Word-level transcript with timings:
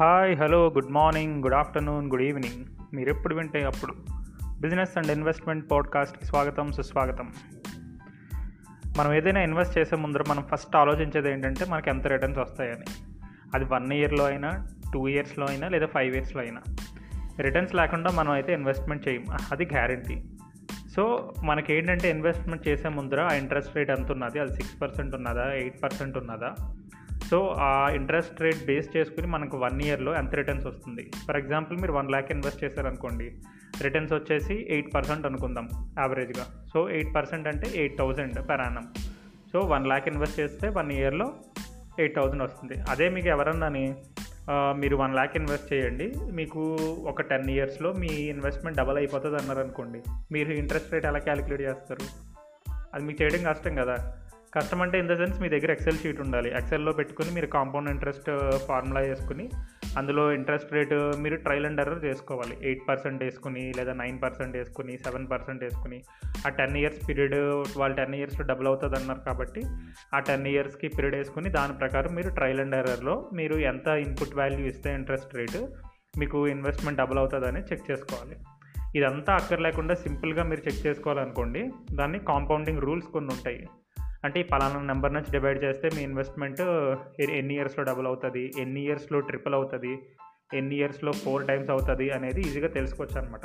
Hi 0.00 0.38
hello 0.38 0.66
good 0.66 0.90
morning 0.90 1.42
good 1.42 1.54
afternoon 1.54 2.10
good 2.10 2.22
evening. 2.22 2.64
మీరు 2.94 3.10
ఎప్పుడు 3.10 3.34
వింటే 3.34 3.62
అప్పుడు. 3.64 3.94
బిజినెస్ 4.60 4.98
అండ్ 4.98 5.10
ఇన్వెస్ట్మెంట్ 5.10 5.70
పాడ్కాస్ట్కి 5.70 6.26
స్వాగతం 6.26 6.72
సుస్వాగతం. 6.72 7.32
మనం 8.98 9.14
ఏదైనా 9.14 9.40
ఇన్వెస్ట్ 9.40 9.78
చేసే 9.78 9.96
ముందర 9.96 10.24
మనం 10.28 10.44
ఫస్ట్ 10.54 10.76
ఆలోచించేది 10.76 11.30
ఏంటంటే 11.30 11.64
మనకి 11.64 11.90
ఎంత 11.90 12.06
రిటర్న్స్ 12.06 12.38
వస్తాయని. 12.38 13.04
అది 13.54 13.64
వన్ 13.64 13.92
ఇయర్లో 13.92 14.24
అయినా 14.24 14.66
టూ 14.94 15.08
ఇయర్స్లో 15.08 15.46
అయినా 15.46 15.68
లేదా 15.68 15.86
ఫైవ్ 15.86 16.14
ఇయర్స్లో 16.14 16.42
అయినా. 16.42 16.60
రిటర్న్స్ 17.40 17.74
లేకుండా 17.74 18.10
మనం 18.10 18.32
అయితే 18.32 18.52
ఇన్వెస్ట్మెంట్ 18.52 19.08
చేయం 19.08 19.24
అది 19.52 19.64
గ్యారంటీ. 19.64 20.24
సో 20.96 21.34
మనకి 21.44 21.74
ఏంటంటే 21.74 22.10
ఇన్వెస్ట్మెంట్ 22.10 22.68
చేసే 22.68 22.88
ముందర 22.88 23.20
ఆ 23.20 23.32
ఇంట్రెస్ట్ 23.32 23.76
రేట్ 23.76 23.90
ఎంత 23.90 24.12
ఉన్నది? 24.12 24.40
అది 24.40 24.54
సిక్స్ 24.54 24.80
పర్సెంట్ 24.82 25.14
ఉన్నదా? 25.14 25.52
ఎయిట్ 25.52 25.82
పర్సెంట్ 25.82 26.18
ఉన్నదా? 26.18 26.74
సో 27.30 27.38
ఆ 27.66 27.72
ఇంట్రెస్ట్ 27.98 28.40
రేట్ 28.44 28.62
బేస్ 28.68 28.88
చేసుకుని 28.96 29.28
మనకు 29.34 29.56
వన్ 29.64 29.80
ఇయర్లో 29.86 30.12
ఎంత 30.20 30.32
రిటర్న్స్ 30.40 30.66
వస్తుంది? 30.70 31.02
ఫర్ 31.26 31.38
ఎగ్జాంపుల్ 31.40 31.76
మీరు 31.82 31.92
వన్ 31.98 32.10
ల్యాక్ 32.14 32.30
ఇన్వెస్ట్ 32.34 32.62
చేశారనుకోండి 32.64 33.26
రిటర్న్స్ 33.84 34.14
వచ్చేసి 34.16 34.54
ఎయిట్ 34.74 34.90
పర్సెంట్ 34.94 35.26
అనుకుందాం 35.28 35.66
యావరేజ్గా. 36.00 36.44
సో 36.72 36.78
ఎయిట్ 36.96 37.12
పర్సెంట్ 37.16 37.46
అంటే 37.52 37.66
eight 37.82 37.96
thousand 38.00 38.38
per 38.48 38.62
annum. 38.66 38.86
So 39.52 39.60
one 39.74 39.86
lakh 39.90 40.08
invest 40.12 40.40
చేస్తే 40.40 40.66
వన్ 40.78 40.90
ఇయర్లో 40.96 41.28
ఎయిట్ 42.02 42.16
థౌజండ్ 42.18 42.44
వస్తుంది. 42.46 42.76
అదే 42.92 43.06
మీకు 43.16 43.30
ఎవరన్నాని 43.36 43.84
మీరు 44.82 44.96
వన్ 45.00 45.14
ల్యాక్ 45.18 45.34
ఇన్వెస్ట్ 45.40 45.68
చేయండి 45.72 46.06
మీకు 46.38 46.62
ఒక 47.10 47.22
టెన్ 47.30 47.50
ఇయర్స్లో 47.54 47.90
మీ 48.02 48.12
ఇన్వెస్ట్మెంట్ 48.34 48.78
డబల్ 48.80 48.98
అయిపోతుంది 49.00 49.36
అన్నారు 49.40 49.60
అనుకోండి 49.64 50.00
మీరు 50.34 50.50
ఇంట్రెస్ట్ 50.62 50.92
రేట్ 50.94 51.06
ఎలా 51.10 51.20
క్యాలిక్యులేట్ 51.28 51.64
చేస్తారు? 51.68 52.06
అది 52.94 53.02
మీకు 53.08 53.18
చేయడం 53.22 53.42
కష్టం 53.50 53.74
కదా. 53.82 53.96
కష్టం 54.54 54.80
అంటే 54.84 54.96
ఇన్ 55.02 55.08
ద 55.10 55.14
సెన్స్ 55.18 55.36
మీ 55.42 55.48
దగ్గర 55.52 55.70
ఎక్సెల్ 55.74 55.98
షీట్ 56.02 56.20
ఉండాలి. 56.24 56.48
ఎక్సెల్లో 56.58 56.92
పెట్టుకుని 56.98 57.30
మీరు 57.36 57.48
కాంపౌండ్ 57.56 57.90
ఇంట్రెస్ట్ 57.92 58.28
ఫార్ములా 58.68 59.00
వేసుకుని 59.08 59.44
అందులో 59.98 60.24
ఇంట్రెస్ట్ 60.38 60.72
రేట్ 60.76 60.94
uh, 60.96 61.12
మీరు 61.22 61.36
ట్రయల్ 61.44 61.66
అండ్ 61.68 61.80
ఎర్రర్ 61.82 62.02
చేసుకోవాలి. 62.06 62.54
ఎయిట్ 62.68 62.82
పర్సెంట్ 62.88 63.22
వేసుకుని 63.24 63.62
లేదా 63.78 63.92
నైన్ 64.00 64.18
పర్సెంట్ 64.24 64.54
వేసుకుని 64.58 64.94
సెవెన్ 65.04 65.26
పర్సెంట్ 65.32 65.62
వేసుకుని. 65.66 65.98
ఆ 66.46 66.50
టెన్ 66.58 66.76
ఇయర్స్ 66.80 67.00
పీరియడ్ 67.08 67.36
వాళ్ళు 67.80 67.96
టెన్ 68.00 68.16
ఇయర్స్లో 68.18 68.46
డబుల్ 68.52 68.68
అవుతుంది 68.70 68.96
అన్నారు 69.00 69.22
కాబట్టి 69.28 69.62
ఆ 70.16 70.20
టెన్ 70.28 70.46
ఇయర్స్కి 70.52 70.88
పీరియడ్ 70.96 71.16
వేసుకుని 71.20 71.50
దాని 71.58 71.76
ప్రకారం 71.82 72.14
మీరు 72.18 72.32
ట్రయల్ 72.38 72.62
అండ్ 72.64 72.78
ఎర్రర్లో 72.80 73.16
మీరు 73.40 73.58
ఎంత 73.72 73.88
ఇన్పుట్ 74.06 74.38
వాల్యూ 74.40 74.64
ఇస్తే 74.72 74.92
ఇంట్రెస్ట్ 75.00 75.34
రేటు 75.40 75.60
మీకు 76.22 76.40
ఇన్వెస్ట్మెంట్ 76.54 77.00
డబుల్ 77.02 77.20
అవుతుందని 77.22 77.62
చెక్ 77.70 77.84
చేసుకోవాలి. 77.90 78.38
ఇదంతా 78.98 79.32
అక్కర్ 79.40 79.64
లేకుండా 79.66 79.94
సింపుల్గా 80.04 80.44
మీరు 80.50 80.62
చెక్ 80.66 80.82
చేసుకోవాలనుకోండి 80.86 81.62
దాన్ని 82.00 82.20
కాంపౌండింగ్ 82.30 82.82
రూల్స్ 82.86 83.10
కొన్ని 83.16 83.30
ఉంటాయి. 83.36 83.60
అంటే 84.24 84.40
ఈ 84.40 84.42
పలానా 84.42 84.80
నెంబర్ 84.82 85.14
నుంచి 85.14 85.30
డివైడ్ 85.30 85.64
చేస్తే 85.64 85.90
మీ 85.96 86.02
ఇన్వెస్ట్మెంట్ 86.02 86.60
ఎన్ని 87.20 87.54
ఇయర్స్లో 87.54 87.84
డబుల్ 87.84 88.06
అవుతుంది 88.06 88.52
ఎన్ని 88.58 88.80
ఇయర్స్లో 88.80 89.20
ట్రిపుల్ 89.20 89.54
అవుతుంది 89.54 89.92
ఎన్ని 90.54 90.76
ఇయర్స్లో 90.76 91.12
ఫోర్ 91.12 91.46
టైమ్స్ 91.46 91.70
అవుతుంది 91.70 92.10
అనేది 92.10 92.40
ఈజీగా 92.40 92.68
తెలుసుకోవచ్చు 92.68 93.20
అనమాట 93.20 93.40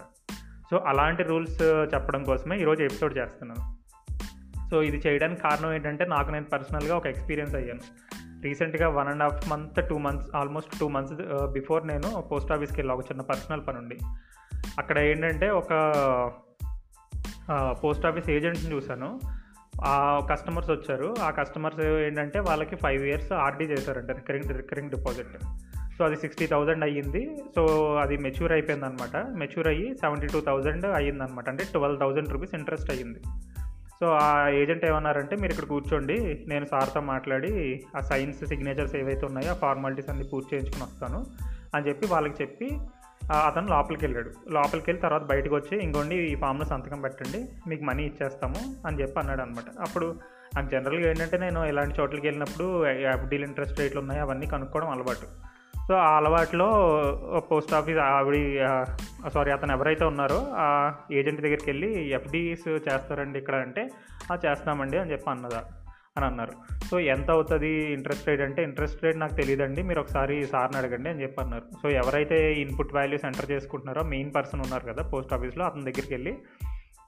సో 0.71 0.77
అలాంటి 0.77 1.23
రూల్స్ 1.23 1.63
చెప్పడం 1.63 2.23
కోసమే 2.23 2.57
ఈరోజు 2.57 2.83
ఎపిసోడ్ 2.83 3.17
చేస్తున్నాను. 3.17 3.63
సో 4.69 4.81
ఇది 4.83 4.97
చేయడానికి 5.07 5.41
కారణం 5.41 5.73
ఏంటంటే 5.73 6.05
నాకు 6.05 6.31
నేను 6.31 6.45
పర్సనల్గా 6.45 6.97
ఒక 6.97 7.07
ఎక్స్పీరియన్స్ 7.07 7.55
అయ్యాను. 7.55 7.83
రీసెంట్గా 8.43 8.89
one 8.89 9.07
and 9.07 9.23
half 9.23 9.49
month 9.49 9.89
two 9.89 9.97
months 9.97 10.35
almost 10.35 10.79
two 10.79 10.87
months 10.87 11.13
before 11.53 11.87
నేను 11.87 12.21
పోస్ట్ 12.31 12.51
ఆఫీస్కి 12.51 12.81
వెళ్ళి 12.81 12.93
ఒక 12.93 13.05
చిన్న 13.05 13.21
పర్సనల్ 13.21 13.67
పని 13.67 13.77
ఉండి. 13.77 13.97
అక్కడ 14.79 14.97
ఏంటంటే 14.97 15.49
ఒక 15.49 15.71
పోస్ట్ 17.83 18.05
ఆఫీస్ 18.05 18.29
ఏజెంట్ని 18.29 18.71
చూశాను. 18.71 19.19
కస్టమర్స్ 20.29 20.69
వచ్చారు. 20.69 21.15
ఆ 21.23 21.29
కస్టమర్స్ 21.29 21.79
ఏంటంటే 21.81 22.39
వాళ్ళకి 22.39 22.75
ఫైవ్ 22.75 23.07
ఇయర్స్ 23.07 23.31
ఆర్డీ 23.31 23.65
చేశారంట 23.65 24.11
రికరింగ్ 24.11 24.57
రికరింగ్ 24.57 24.89
డిపాజిట్ 24.89 25.27
సో 25.97 26.05
అది 26.05 26.15
సిక్స్టీ 26.15 26.47
థౌజండ్ 26.47 26.83
అయ్యింది. 26.83 27.37
సో 27.55 27.95
అది 27.95 28.17
మెచ్యూర్ 28.17 28.52
అయిపోయింది 28.52 28.85
అనమాట 28.85 29.17
మెచ్యూర్ 29.17 29.67
అయ్యి 29.67 29.95
సెవెంటీ 29.95 30.27
టూ 30.27 30.41
థౌజండ్ 30.41 30.85
అయ్యిందనమాట 30.85 31.49
అంటే 31.49 31.64
ట్వెల్వ్ 31.64 31.99
థౌజండ్ 31.99 32.30
రూపీస్ 32.30 32.55
ఇంట్రెస్ట్ 32.55 32.91
అయ్యింది. 32.91 33.19
సో 33.99 34.08
ఆ 34.08 34.49
ఏజెంట్ 34.49 34.85
ఏమన్నారంటే 34.85 35.35
మీరు 35.35 35.52
ఇక్కడ 35.52 35.64
కూర్చోండి. 35.64 36.45
నేను 36.47 36.65
సార్తో 36.65 37.02
మాట్లాడి 37.02 37.83
ఆ 37.97 37.99
సైన్స్ 37.99 38.45
సిగ్నేచర్స్ 38.45 38.95
ఏవైతే 38.95 39.25
ఉన్నాయో 39.25 39.52
ఆ 39.52 39.55
ఫార్మాలిటీస్ 39.55 40.09
అన్ని 40.09 40.23
పూర్తి 40.23 40.55
చేయించుకుని 40.55 40.83
వస్తాను. 40.83 41.25
అని 41.75 41.87
చెప్పి 41.87 42.08
వాళ్ళకి 42.08 42.43
చెప్పి 42.43 42.69
అతను 43.33 43.67
లోపలికి 43.69 44.05
వెళ్ళాడు 44.05 44.30
లోపలికి 44.52 44.86
వెళ్ళి 44.86 45.02
తర్వాత 45.02 45.23
బయటకు 45.23 45.55
వచ్చి 45.55 45.75
ఇంకోండి 45.77 46.15
ఈ 46.25 46.36
ఫామ్లో 46.36 46.65
సంతకం 46.65 47.02
పెట్టండి 47.02 47.39
మీకు 47.67 47.83
మనీ 47.83 48.03
ఇచ్చేస్తాము 48.03 48.59
అని 48.87 49.02
చెప్పి 49.02 49.19
అన్నాడు 49.19 49.41
అనమాట 49.41 49.69
అప్పుడు 49.81 50.08
నాకు 50.55 50.69
జనరల్గా 50.69 51.09
ఏంటంటే 51.09 51.37
నేను 51.37 51.65
ఇలాంటి 51.65 51.99
చోట్లకి 51.99 52.27
వెళ్ళినప్పుడు 52.27 52.65
ఎఫ్డీలు 53.09 53.43
ఇంట్రెస్ట్ 53.43 53.80
రేట్లు 53.80 53.99
ఉన్నాయి 53.99 54.19
అవన్నీ 54.19 54.47
కనుక్కోవడం 54.47 54.89
అలవాటు. 54.89 55.27
సో 55.87 55.93
ఆ 55.95 56.17
అలవాట్లో 56.17 56.67
పోస్ట్ 57.49 57.73
ఆఫీస్ 57.73 57.97
ఆవిడ 57.97 58.37
సారీ 59.30 59.52
అతను 59.52 59.71
ఎవరైతే 59.71 60.05
ఉన్నారో 60.05 60.45
ఆ 60.58 60.67
ఏజెంట్ 61.11 61.41
దగ్గరికి 61.41 61.69
వెళ్ళి 61.69 62.09
ఎఫ్డీస్ 62.09 62.67
చేస్తారండి 62.87 63.39
ఇక్కడ 63.39 63.55
అంటే 63.55 63.83
"ఆ, 64.31 64.37
చేస్తామండి 64.45 64.97
అని 64.97 65.11
చెప్పి 65.11 65.30
అన్నదా. 65.30 65.61
అని 66.17 66.26
అన్నారు 66.26 66.52
సో 66.92 66.99
ఎంత 66.99 67.31
అవుతుంది 67.31 67.93
ఇంట్రెస్ట్ 67.93 68.27
రేట్ 68.27 68.42
అంటే 68.42 68.64
ఇంట్రెస్ట్ 68.64 69.03
రేట్ 69.03 69.17
నాకు 69.17 69.33
తెలియదండి 69.33 69.83
మీరు 69.83 69.99
ఒకసారి 69.99 70.45
సార్ని 70.45 70.77
అడగండి 70.77 71.09
అని 71.09 71.21
చెప్పి 71.21 71.43
అన్నారు. 71.43 71.64
సో 71.83 71.89
ఎవరైతే 71.89 72.53
ఇన్పుట్ 72.53 72.93
వాల్యూస్ 72.93 73.26
ఎంటర్ 73.26 73.52
చేసుకుంటున్నారో 73.52 74.03
మెయిన్ 74.03 74.36
పర్సన్ 74.36 74.61
ఉన్నారు 74.61 74.93
కదా 74.93 75.03
పోస్ట్ 75.09 75.33
ఆఫీస్లో 75.33 75.65
అతని 75.65 75.81
దగ్గరికి 75.81 76.14
వెళ్ళి 76.14 76.37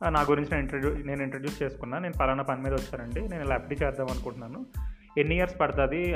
నా 0.10 0.22
గురించి 0.22 0.50
నేను 0.52 0.62
ఇంట్రడ్యూ 0.62 0.92
నేను 1.06 1.24
ఇంట్రడ్యూస్ 1.24 1.64
చేసుకున్నా 1.64 2.00
నేను 2.00 2.14
పలానా 2.22 2.44
పని 2.44 2.62
మీద 2.62 2.74
వచ్చానండి 2.74 3.22
నేను 3.22 3.44
ఇలా 3.44 3.56
ఎఫ్డీ 3.56 3.76
చేద్దాం 3.84 4.08
అనుకుంటున్నాను. 4.12 4.66
ఎన్ని 5.18 5.36
ఇయర్స్ 5.36 5.60
పడుతుంది? 5.60 6.16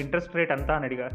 ఇంట్రెస్ట్ 0.00 0.36
రేట్ 0.36 0.52
ఎంత? 0.52 0.70
అని 0.70 0.84
అడిగా 0.84 1.08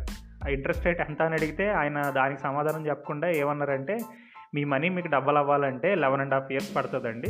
ఆ 0.45 0.49
ఇంట్రెస్ట్ 0.49 0.85
రేట్ 0.85 1.01
ఎంత 1.01 1.21
అని 1.21 1.33
అడిగితే 1.33 1.69
ఆయన 1.69 2.01
దానికి 2.01 2.41
సమాధానం 2.41 2.87
చెప్పకుండా 2.87 3.29
ఏమన్నారంటే 3.29 3.97
మీ 4.55 4.63
మనీ 4.63 4.89
మీకు 4.89 5.07
డబ్బులు 5.07 5.37
అవ్వాలంటే 5.37 5.95
లెవెన్ 5.95 6.21
అండ్ 6.21 6.33
హాఫ్ 6.33 6.51
ఇయర్స్ 6.51 6.75
పడుతుందండి. 6.75 7.27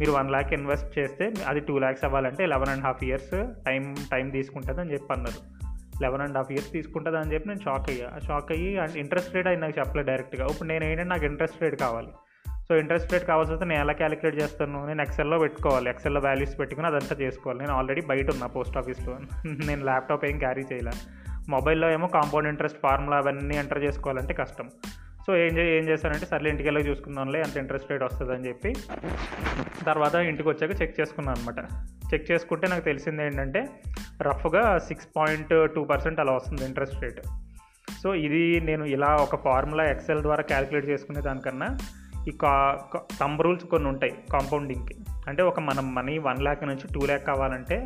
మీరు 0.00 0.12
వన్ 0.12 0.30
ల్యాక్ 0.30 0.52
ఇన్వెస్ట్ 0.52 0.98
చేస్తే 0.98 1.32
అది 1.46 1.60
టూ 1.60 1.78
ల్యాక్స్ 1.78 2.04
అవ్వాలంటే 2.04 2.46
eleven 2.46 2.68
and 2.68 2.84
half 2.84 3.04
years 3.04 3.46
time 3.66 3.94
time 4.12 4.30
తీసుకుంటుంది 4.30 4.80
అని 4.80 4.92
చెప్పి 4.92 5.12
అన్నారు. 5.12 5.60
లెవెన్ 6.02 6.22
అండ్ 6.22 6.36
హాఫ్ 6.36 6.50
ఇయర్స్ 6.50 6.72
తీసుకుంటుంది 6.72 7.18
అని 7.18 7.34
చెప్పి 7.34 7.48
నేను 7.48 7.60
షాక్ 7.60 7.90
అయ్యా. 7.90 8.18
షాక్ 8.18 8.52
అయ్యి 8.52 8.78
అండ్ 8.78 8.96
ఇంట్రెస్ట్ 8.96 9.34
రేట్ 9.34 9.48
ఆయన 9.48 9.58
నాకు 9.58 9.78
చెప్పలేదు 9.78 10.08
డైరెక్ట్గా 10.08 10.46
ఇప్పుడు 10.46 10.68
నేను 10.68 10.84
ఏంటంటే 10.84 11.08
నాకు 11.08 11.24
ఇంట్రెస్ట్ 11.24 11.62
రేట్ 11.62 11.80
కావాలి. 11.80 12.08
సో 12.68 12.76
ఇంట్రెస్ట్ 12.76 13.12
రేట్ 13.12 13.24
కావాల్సి 13.24 13.52
వస్తే 13.52 13.66
నేను 13.66 13.80
ఎలా 13.80 13.92
క్యాలిక్యులేట్ 13.92 14.42
చేస్తాను? 14.42 14.86
నేను 14.86 15.02
ఎక్సెల్లో 15.02 15.38
పెట్టుకోవాలి. 15.38 15.90
ఎక్సెల్లో 15.90 16.20
వాల్యూస్ 16.24 16.58
పెట్టుకుని 16.58 16.86
అదంతా 16.86 17.16
చేసుకోవాలి. 17.20 17.60
నేను 17.60 17.72
ఆల్రెడీ 17.72 18.00
బయట 18.00 18.30
ఉన్నా 18.30 18.46
పోస్ట్ 18.46 18.76
ఆఫీస్లో 18.76 19.18
నేను 19.66 19.84
ల్యాప్టాప్ 19.84 20.24
ఏం 20.24 20.38
క్యారీ 20.38 20.62
చేయలే. 20.72 20.90
మొబైల్లో 21.48 21.90
ఏమో 21.90 22.06
కాంపౌండ్ 22.06 22.48
ఇంట్రెస్ట్ 22.48 22.78
ఫార్ములా 22.80 23.16
అవన్నీ 23.16 23.56
ఎంటర్ 23.56 23.84
చేసుకోవాలంటే 23.84 24.34
కష్టం. 24.34 24.68
సో 25.26 25.36
ఏం 25.36 25.52
చే 25.58 25.64
ఏం 25.78 25.84
చేశానంటే 25.88 26.26
సర్లే 26.26 26.50
ఇంటికి 26.50 26.68
వెళ్ళి 26.68 26.88
చూసుకుందాంలే 26.88 27.40
ఎంత 27.40 27.56
ఇంట్రెస్ట్ 27.56 27.90
రేట్ 27.92 28.04
వస్తుంది 28.04 28.32
అని 28.32 28.48
చెప్పి 28.48 28.70
తర్వాత 29.84 30.14
ఇంటికి 30.14 30.48
వచ్చాక 30.48 30.82
చెక్ 30.82 31.00
చేసుకున్నాను 31.00 31.38
అనమాట 31.40 31.60
చెక్ 32.14 32.30
చేసుకుంటే 32.30 32.66
నాకు 32.68 32.84
తెలిసింది 32.84 33.22
ఏంటంటే 33.22 33.60
రఫ్గా 34.22 34.78
సిక్స్ 34.78 35.08
పాయింట్ 35.16 35.52
టూ 35.74 35.82
పర్సెంట్ 35.84 36.20
అలా 36.20 36.32
వస్తుంది 36.32 36.64
ఇంట్రెస్ట్ 36.64 37.02
రేట్ 37.02 37.20
సో 38.02 38.14
ఇది 38.14 38.60
నేను 38.60 38.84
ఇలా 38.84 39.16
ఒక 39.16 39.36
ఫార్ములా 39.36 39.84
ఎక్సెల్ 39.90 40.22
ద్వారా 40.22 40.42
క్యాలిక్యులేట్ 40.42 40.88
చేసుకునే 40.88 41.20
దానికన్నా 41.20 41.68
ఈ 42.28 42.30
కా 42.30 42.52
తంబ్ 43.20 43.42
రూల్స్ 43.42 43.64
కొన్ని 43.64 43.88
ఉంటాయి 43.88 44.12
కాంపౌండింగ్కి 44.32 44.96
అంటే 45.28 45.42
ఒక 45.42 45.60
మనం 45.60 45.94
మనీ 45.94 46.18
వన్ 46.18 46.42
ల్యాక్ 46.42 46.64
నుంచి 46.64 46.86
టూ 46.94 47.06
ల్యాక్ 47.06 47.26
కావాలంటే 47.26 47.76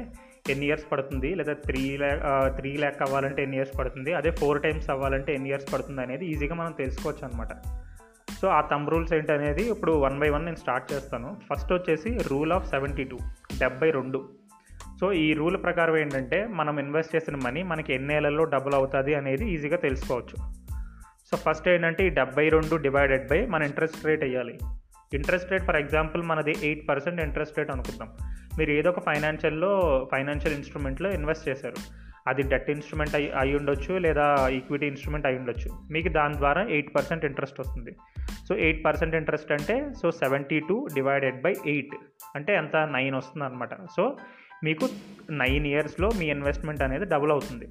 ఎన్ని 0.50 0.66
ఇయర్స్ 0.66 0.92
పడుతుంది 0.92 1.34
లేదా 1.34 1.52
త్రీ 1.52 1.96
ల్యాక్ 1.96 2.22
త్రీ 2.56 2.76
ల్యాక్ 2.76 3.02
అవ్వాలంటే 3.02 3.42
ఎన్ని 3.42 3.56
ఇయర్స్ 3.56 3.78
పడుతుంది 3.78 4.14
అదే 4.14 4.30
ఫోర్ 4.30 4.62
టైమ్స్ 4.62 4.90
అవ్వాలంటే 4.90 5.34
ఎన్ని 5.34 5.48
ఇయర్స్ 5.48 5.72
పడుతుంది 5.72 6.00
అనేది 6.00 6.26
ఈజీగా 6.26 6.54
మనం 6.54 6.72
తెలుసుకోవచ్చు 6.72 7.24
అనమాట 7.26 7.52
సో 8.40 8.48
ఆ 8.48 8.60
థంబ్ 8.70 8.90
రూల్స్ 8.90 9.12
ఏంటనేది 9.12 9.70
ఇప్పుడు 9.70 9.92
వన్ 9.92 10.18
బై 10.18 10.28
వన్ 10.28 10.44
నేను 10.44 10.56
స్టార్ట్ 10.56 10.92
చేస్తాను. 10.92 11.36
ఫస్ట్ 11.48 11.72
వచ్చేసి 11.72 12.18
రూల్ 12.30 12.52
ఆఫ్ 12.52 12.68
సెవెంటీ 12.70 13.04
టూ 13.04 13.18
డెబ్బై 13.58 13.90
రెండు. 13.90 14.28
సో 15.00 15.12
ఈ 15.12 15.32
రూల్ 15.32 15.62
ప్రకారం 15.62 15.96
ఏంటంటే 15.96 16.46
మనం 16.46 16.78
ఇన్వెస్ట్ 16.78 17.16
చేసిన 17.16 17.36
మనీ 17.36 17.62
మనకి 17.62 17.94
ఎన్నేళ్ళలో 17.94 18.44
డబుల్ 18.44 18.74
అవుతుంది 18.74 19.14
అనేది 19.14 19.50
ఈజీగా 19.54 19.76
తెలుసుకోవచ్చు. 19.76 20.36
సో 21.30 21.36
ఫస్ట్ 21.36 21.68
ఏంటంటే 21.68 22.06
ఈ 22.06 22.10
డెబ్బై 22.10 22.48
రెండు 22.48 22.76
డివైడెడ్ 22.76 23.28
బై 23.28 23.46
మన 23.46 23.62
ఇంట్రెస్ట్ 23.62 24.06
రేట్ 24.06 24.24
వేయాలి. 24.24 24.58
ఇంట్రెస్ట్ 25.14 25.50
రేట్ 25.52 25.64
ఫర్ 25.64 25.76
ఎగ్జాంపుల్ 25.76 26.22
మనది 26.22 26.54
ఎయిట్ 26.62 26.88
పర్సెంట్ 26.88 27.20
ఇంట్రెస్ట్ 27.20 27.58
రేట్ 27.58 27.70
అనుకుందాం. 27.70 28.08
మీరు 28.58 28.70
ఏదో 28.70 28.90
ఒక 28.90 29.00
ఫైనాన్షియల్లో 29.00 30.06
ఫైనాన్షియల్ 30.12 30.56
ఇన్స్ట్రుమెంట్లో 30.56 31.10
ఇన్వెస్ట్ 31.10 31.48
చేశారు. 31.48 32.04
అది 32.26 32.42
డెట్ 32.42 32.70
ఇన్స్ట్రుమెంట్ 32.70 33.14
అయి 33.14 33.32
అయి 33.32 33.56
ఉండొచ్చు 33.56 33.98
లేదా 33.98 34.48
ఈక్విటీ 34.48 34.86
ఇన్స్ట్రుమెంట్ 34.86 35.26
అయి 35.26 35.38
ఉండొచ్చు. 35.38 35.78
మీకు 35.92 36.08
దాని 36.08 36.34
ద్వారా 36.34 36.62
ఎయిట్ 36.62 36.94
పర్సెంట్ 36.94 37.24
ఇంట్రెస్ట్ 37.24 37.60
వస్తుంది. 37.60 37.96
సో 38.48 38.54
ఎయిట్ 38.54 38.84
పర్సెంట్ 38.84 39.14
ఇంట్రెస్ట్ 39.14 39.52
అంటే 39.52 39.92
so 40.02 40.10
seventy 40.10 40.60
two 40.60 40.88
divided 40.94 41.42
by 41.42 41.54
eight 41.66 41.94
అంటే 42.36 42.54
ఎంత? 42.54 42.76
నైన్ 42.76 43.14
వస్తుంది 43.14 43.44
అనమాట 43.44 43.68
సో 43.96 44.16
మీకు 44.64 44.88
నైన్ 45.30 45.66
ఇయర్స్లో 45.66 46.10
మీ 46.18 46.26
ఇన్వెస్ట్మెంట్ 46.26 46.82
అనేది 46.82 47.04
డబుల్ 47.04 47.32
అవుతుంది. 47.32 47.68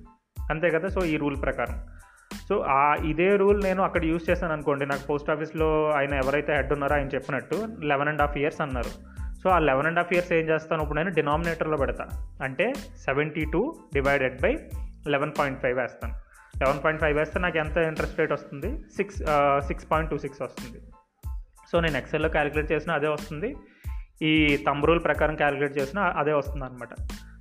అంతే 0.51 0.69
కదా? 0.69 0.87
సో 0.87 1.05
ఈ 1.05 1.17
రూల్ 1.17 1.41
ప్రకారం. 1.41 1.87
సో 2.49 2.59
ఆ 2.59 2.95
ఇదే 2.95 3.35
రూల్ 3.35 3.63
నేను 3.63 3.83
అక్కడ 3.83 4.05
యూస్ 4.05 4.29
చేశాను 4.29 4.53
అనుకోండి. 4.53 4.85
నాకు 4.85 5.07
పోస్ట్ 5.07 5.29
ఆఫీస్లో 5.29 5.89
ఆయన 5.89 6.13
ఎవరైతే 6.13 6.55
హెడ్ 6.55 6.73
ఉన్నారో 6.73 6.95
ఆయన 6.95 7.07
చెప్పినట్టు 7.07 7.67
లెవెన్ 7.83 8.09
అండ్ 8.09 8.21
హాఫ్ 8.21 8.37
ఇయర్స్ 8.37 8.61
అన్నారు. 8.61 9.12
సో 9.43 9.49
ఆ 9.49 9.59
లెవెన్ 9.59 9.87
అండ్ 9.87 9.99
హాఫ్ 9.99 10.13
ఇయర్స్ 10.13 10.33
ఏం 10.33 10.45
చేస్తాను? 10.49 10.81
ఇప్పుడు 10.81 10.97
నేను 10.97 11.11
డినామినేటర్లో 11.11 11.77
పెడతా. 11.77 12.05
అంటే 12.41 12.73
seventy 13.05 13.45
two 13.53 13.75
divided 13.93 14.41
by 14.41 14.51
eleven 15.07 15.31
point 15.39 15.61
five 15.61 15.77
వేస్తాను. 15.79 16.13
లెవెన్ 16.57 16.83
పాయింట్ 16.83 17.01
ఫైవ్ 17.01 17.17
వేస్తే 17.17 17.39
నాకు 17.39 17.57
ఎంత 17.57 17.77
ఇంట్రెస్ట్ 17.77 18.19
రేట్ 18.19 18.31
వస్తుంది? 18.31 18.71
Six 18.97 19.17
six 19.67 19.91
point 19.91 20.11
two 20.11 20.17
six 20.17 20.41
వస్తుంది. 20.41 20.79
సో 21.71 21.79
నేను 21.79 21.97
ఎక్సెల్లో 21.97 22.29
క్యాలిక్యులేట్ 22.29 22.71
చేసిన 22.71 22.91
అదే 22.91 23.07
వస్తుంది. 23.07 23.55
ఈ 24.21 24.57
తంబ్ 24.67 24.85
రూల్ 24.85 25.03
ప్రకారం 25.03 25.35
క్యాలిక్యులేట్ 25.35 25.77
చేసిన 25.77 25.99
అదే 25.99 26.33
వస్తుంది 26.33 26.65
అనమాట 26.65 26.89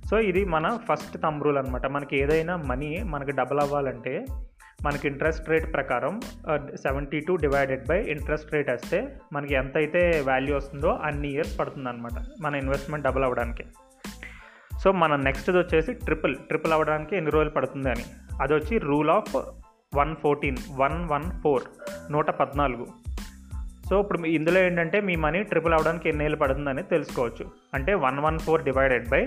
సో 0.09 0.19
ఇది 0.19 0.45
మన 0.45 0.79
ఫస్ట్ 0.89 1.21
తంబ్ 1.21 1.43
రూల్ 1.43 1.57
అనమాట 1.57 1.85
మనకి 1.85 2.15
ఏదైనా 2.17 2.55
మనీ 2.55 3.03
మనకి 3.03 3.31
డబుల్ 3.31 3.59
అవ్వాలంటే 3.59 4.25
మనకి 4.85 5.07
ఇంట్రెస్ట్ 5.07 5.49
రేట్ 5.49 5.73
ప్రకారం 5.73 6.21
seventy 6.75 7.19
two 7.19 7.35
divided 7.35 7.87
by 7.87 7.99
interest 8.15 8.53
rate 8.53 8.69
వేస్తే 8.69 8.99
మనకి 9.33 9.53
ఎంత 9.53 9.77
అయితే 9.77 10.23
వాల్యూ 10.27 10.55
వస్తుందో 10.55 10.89
అన్ని 11.03 11.29
ఇయర్స్ 11.31 11.59
పడుతుంది 11.59 11.89
అనమాట 11.89 12.25
మన 12.41 12.55
ఇన్వెస్ట్మెంట్ 12.55 13.05
డబుల్ 13.05 13.23
అవ్వడానికి. 13.23 13.65
సో 14.83 14.91
మన 14.91 15.15
నెక్స్ట్ది 15.15 15.57
వచ్చేసి 15.57 15.93
ట్రిపుల్ 15.93 16.35
ట్రిపుల్ 16.35 16.73
అవ్వడానికి 16.73 17.15
ఎన్ని 17.17 17.31
రోజులు 17.31 17.49
పడుతుంది 17.49 17.89
అని? 17.89 18.05
అది 18.41 18.53
వచ్చి 18.53 18.77
rule 18.77 19.09
of 19.09 19.35
one 19.95 20.15
fourteen 20.15 20.57
one 20.71 20.97
one 21.09 21.23
four 21.41 21.63
నూట 22.11 22.29
పద్నాలుగు. 22.29 22.87
సో 23.89 23.99
ఇప్పుడు 23.99 24.27
ఇందులో 24.27 24.59
ఏంటంటే 24.59 25.01
మీ 25.01 25.15
మనీ 25.15 25.43
ట్రిపుల్ 25.43 25.73
అవ్వడానికి 25.73 26.09
ఎన్ని 26.09 26.25
ఏళ్ళు 26.25 26.37
పడుతుందని 26.37 26.83
తెలుసుకోవచ్చు. 26.83 27.45
అంటే 27.73 27.93
one 27.93 28.19
one 28.19 28.39
four 28.39 28.63
divided 28.63 29.09
by 29.09 29.21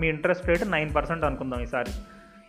me 0.00 0.08
interest 0.08 0.48
rate 0.48 0.70
nine 0.70 0.94
percent 0.94 1.24
అనుకుందాం 1.24 1.60
ఈసారి. 1.62 1.92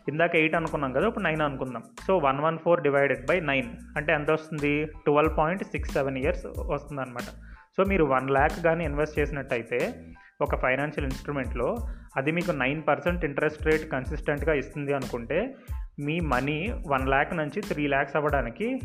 ఇందాక 0.10 0.36
ఎయిట్ 0.36 0.56
అనుకున్నాం 0.56 0.92
కదా 0.94 1.08
ఇప్పుడు 1.08 1.24
నైన్ 1.24 1.42
అనుకుందాం. 1.42 1.84
So 2.08 2.18
one 2.18 2.40
one 2.40 2.58
four 2.58 2.82
divided 2.82 3.28
by 3.28 3.40
nine. 3.40 3.70
అంటే 3.98 4.14
ఎంత 4.14 4.32
వస్తుంది? 4.32 4.86
Twelve 4.86 5.38
point 5.38 5.64
six 5.64 5.92
seven 5.92 6.18
years 6.18 6.46
వస్తుంది 6.46 7.02
అనమాట 7.02 7.30
సో 7.78 7.84
మీరు 7.84 8.06
వన్ 8.06 8.30
ల్యాక్ 8.30 8.64
కానీ 8.64 8.86
ఇన్వెస్ట్ 8.86 9.20
చేసినట్టయితే 9.20 9.94
ఒక 10.42 10.56
ఫైనాన్షియల్ 10.62 11.06
ఇన్స్ట్రుమెంట్లో 11.06 11.76
అది 12.18 12.32
మీకు 12.32 12.52
నైన్ 12.52 12.82
పర్సెంట్ 12.88 13.26
ఇంట్రెస్ట్ 13.26 13.66
రేట్ 13.66 13.92
కన్సిస్టెంట్గా 13.92 14.54
ఇస్తుంది 14.54 14.94
అనుకుంటే 14.94 15.56
మీ 16.00 16.20
మనీ 16.20 16.74
వన్ 16.88 17.08
ల్యాక్ 17.10 17.34
నుంచి 17.38 17.62
త్రీ 17.62 17.88
ల్యాక్స్ 17.88 18.16
అవ్వడానికి 18.16 18.80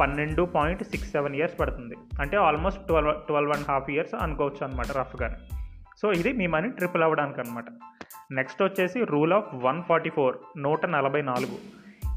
పన్నెండు 0.00 0.42
పాయింట్ 0.42 0.82
సిక్స్ 0.82 1.10
సెవెన్ 1.10 1.36
ఇయర్స్ 1.36 1.60
పడుతుంది. 1.60 1.94
అంటే 2.20 2.36
almost 2.36 2.86
twelve 2.86 3.14
twelve 3.26 3.52
and 3.52 3.66
half 3.68 3.90
years 3.90 4.14
అనుకోవచ్చు 4.14 4.66
అనమాట 4.66 4.90
రఫ్గానే. 4.98 5.57
సో 6.02 6.12
ఇది 6.12 6.32
మీ 6.32 6.46
మనీ 6.46 6.68
ట్రిపుల్ 6.68 7.02
అవ్వడానికి 7.02 7.40
అనమాట 7.40 7.64
నెక్స్ట్ 8.32 8.62
వచ్చేసి 8.62 9.04
rule 9.04 9.32
of 9.32 9.44
one 9.54 9.82
forty 9.82 10.10
four 10.10 10.36
నూట 10.58 10.86
నలభై 10.86 11.22
నాలుగు. 11.22 11.58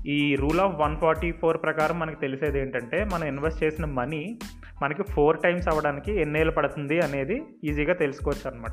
ఈ 0.07 0.35
rule 0.35 0.59
of 0.59 0.75
one 0.75 0.97
forty 0.97 1.31
four 1.31 1.57
ప్రకారం 1.63 1.99
మనకు 1.99 2.19
తెలిసేది 2.19 2.59
ఏంటంటే 2.59 3.03
మనం 3.03 3.23
ఇన్వెస్ట్ 3.23 3.63
చేసిన 3.63 3.85
మనీ 3.85 4.39
మనకి 4.81 5.03
ఫోర్ 5.03 5.39
టైమ్స్ 5.43 5.67
అవ్వడానికి 5.67 6.21
ఎన్నేళ్ళు 6.21 6.53
పడుతుంది 6.53 7.01
అనేది 7.01 7.41
ఈజీగా 7.63 7.93
తెలుసుకోవచ్చు 7.93 8.51
అనమాట 8.51 8.71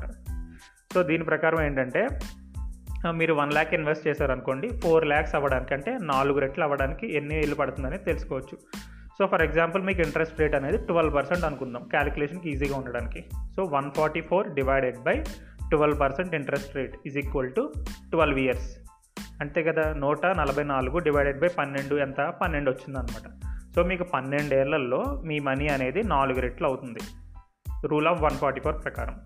సో 0.93 1.03
దీని 1.03 1.23
ప్రకారం 1.23 1.61
ఏంటంటే 1.61 2.07
మీరు 3.11 3.33
వన్ 3.33 3.53
ల్యాక్ 3.53 3.73
ఇన్వెస్ట్ 3.73 4.07
చేశారనుకోండి 4.07 4.69
ఫోర్ 4.69 5.05
ల్యాక్స్ 5.05 5.35
అవ్వడానికి 5.35 5.73
అంటే 5.73 5.97
నాలుగు 6.01 6.39
రెట్లు 6.39 6.63
అవ్వడానికి 6.63 7.17
ఎన్ని 7.17 7.37
ఏళ్ళు 7.37 7.55
పడుతుందని 7.55 7.97
తెలుసుకోవచ్చు. 7.97 8.57
సో 9.19 9.25
ఫర్ 9.27 9.41
ఎగ్జాంపుల్ 9.41 9.83
మీకు 9.83 10.01
ఇంట్రెస్ట్ 10.01 10.39
రేట్ 10.39 10.55
అనేది 10.55 10.77
ట్వెల్వ్ 10.77 11.15
పర్సెంట్ 11.15 11.45
అనుకుందాం. 11.45 11.83
క్యాలిక్యులేషన్కి 11.83 12.49
ఈజీగా 12.49 12.77
ఉండడానికి. 12.77 13.21
So 13.55 13.63
one 13.63 13.91
forty 13.91 14.21
four 14.21 14.47
divided 14.53 14.97
by 14.97 15.13
twelve 15.69 15.99
percent 15.99 16.35
interest 16.35 16.75
rate 16.75 16.95
is 17.05 17.17
equal 17.17 17.51
to 17.53 17.73
twelve 18.11 18.39
years 18.39 18.77
అంతే 19.41 19.63
కదా 19.63 19.93
నూట 19.93 20.25
నలభై 20.25 20.63
నాలుగు 20.63 20.97
డివైడెడ్ 20.97 21.39
బై 21.39 21.47
పన్నెండు 21.47 21.95
ఎంత? 21.95 22.33
పన్నెండు 22.41 22.71
వచ్చిందనమాట. 22.71 23.27
సో 23.75 23.83
మీకు 23.83 24.03
పన్నెండేళ్ళలో 24.03 25.21
మీ 25.25 25.39
మనీ 25.39 25.67
అనేది 25.67 26.03
నాలుగు 26.03 26.39
రెట్లు 26.39 26.67
అవుతుంది. 26.67 26.99
Rule 27.87 28.07
of 28.07 28.21
one 28.21 28.37
forty 28.37 28.61
four 28.61 28.83
ప్రకారం. 28.83 29.17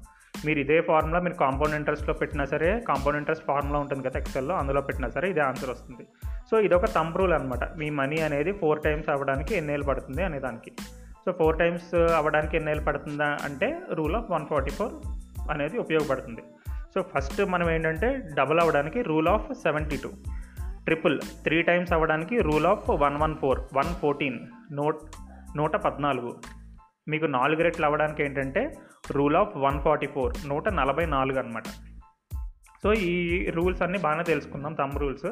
మీరు 0.45 0.59
ఇదే 0.59 0.81
ఫార్ములా 0.81 1.19
మీరు 1.19 1.33
కాంపౌండ్ 1.33 1.75
ఇంట్రెస్ట్లో 1.75 2.13
పెట్టినా 2.13 2.45
సరే 2.45 2.79
కాంపౌండ్ 2.87 3.17
ఇంట్రెస్ట్ 3.17 3.45
ఫార్ములా 3.45 3.79
ఉంటుంది 3.79 4.09
కదా 4.09 4.19
ఎక్సెల్లో 4.19 4.55
అందులో 4.55 4.81
పెట్టినా 4.81 5.09
సరే 5.09 5.29
ఇదే 5.29 5.39
ఆన్సర్ 5.39 5.69
వస్తుంది. 5.69 6.07
సో 6.49 6.59
ఇది 6.59 6.75
ఒక 6.75 6.85
రూల్ 7.17 7.33
అనమాట 7.33 7.63
మీ 7.77 7.89
మనీ 7.89 8.21
అనేది 8.21 8.51
ఫోర్ 8.51 8.81
టైమ్స్ 8.83 9.09
అవ్వడానికి 9.09 9.55
ఎన్నేళ్ళు 9.55 9.85
పడుతుంది 9.85 10.23
అనే 10.23 10.39
దానికి 10.39 10.71
సో 11.25 11.31
ఫోర్ 11.31 11.59
టైమ్స్ 11.59 11.95
అవ్వడానికి 11.95 12.57
ఎన్నేళ్ళు 12.57 12.83
పడుతుందా 12.83 13.37
అంటే 13.43 13.79
rule 13.93 14.15
of 14.15 14.31
one 14.31 14.45
forty 14.45 14.71
four 14.71 14.93
అనేది 15.51 15.77
ఉపయోగపడుతుంది. 15.77 16.41
సో 16.95 17.01
ఫస్ట్ 17.01 17.41
మనం 17.45 17.69
ఏంటంటే 17.69 18.29
డబుల్ 18.33 18.59
అవ్వడానికి 18.59 19.01
rule 19.01 19.27
of 19.27 19.53
seventy 19.53 19.97
two 19.97 20.09
triple 20.85 21.21
three 21.43 21.61
times 21.61 21.93
అవ్వడానికి 21.93 22.41
rule 22.41 22.65
of 22.65 22.89
one 22.89 23.17
one 23.17 23.35
four 23.35 23.59
one 23.73 23.95
fourteen 24.01 24.39
నూట్ 24.71 24.99
నూట 25.57 25.75
పద్నాలుగు. 25.75 26.31
మీకు 27.07 27.25
నాలుగు 27.25 27.61
రెట్లు 27.61 27.85
అవ్వడానికి 27.85 28.23
ఏంటంటే 28.23 28.61
rule 29.11 29.35
of 29.35 29.57
one 29.57 29.79
forty 29.79 30.07
four 30.07 30.33
నూట 30.47 30.69
నలభై 30.69 31.05
నాలుగు 31.05 31.39
అనమాట 31.39 31.63
సో 32.83 32.93
ఈ 32.93 33.45
రూల్స్ 33.49 33.81
అన్నీ 33.81 33.97
బాగానే 33.97 34.23
తెలుసుకుందాం 34.23 34.73
తమ్ 34.73 34.99
రూల్స్ 34.99 35.25